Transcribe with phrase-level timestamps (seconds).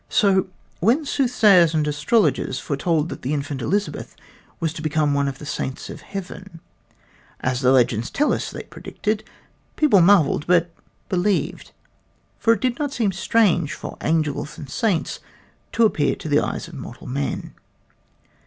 [0.09, 0.47] So
[0.79, 4.15] when soothsayers and astrologers foretold that the infant Elizabeth
[4.59, 6.59] was to become one of the Saints of Heaven,
[7.41, 9.23] as the legends tell us they predicted,
[9.75, 10.71] people marveled, but
[11.07, 11.71] believed,
[12.39, 15.19] for it did not seem strange for Angels and Saints
[15.73, 17.53] to appear to the eyes of mortal men.